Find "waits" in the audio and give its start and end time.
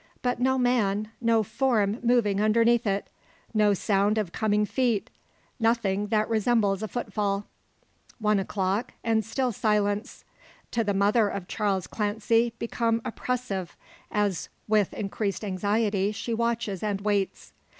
17.01-17.53